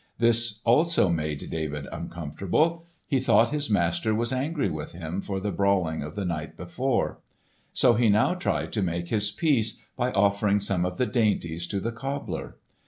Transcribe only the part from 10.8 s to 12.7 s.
of the dainties to the cobbler.